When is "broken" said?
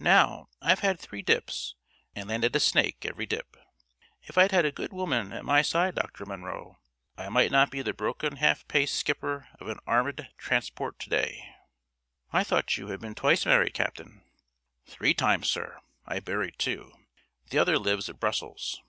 7.92-8.36